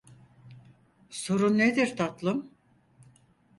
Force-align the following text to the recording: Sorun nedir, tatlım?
Sorun 1.09 1.57
nedir, 1.57 1.95
tatlım? 1.97 2.51